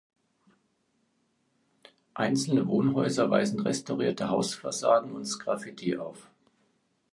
[2.15, 6.27] Einzelne Wohnhäuser weisen restaurierte Hausfassaden und Sgraffiti auf.